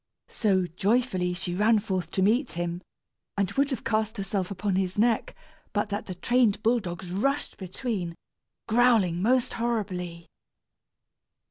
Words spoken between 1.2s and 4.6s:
she ran forth to meet him, and would have cast herself